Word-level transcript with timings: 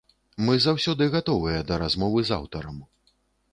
Мы 0.45 0.55
заўсёды 0.63 1.09
гатовыя 1.17 1.59
да 1.69 1.79
размовы 1.85 2.19
з 2.33 2.37
аўтарам. 2.41 2.83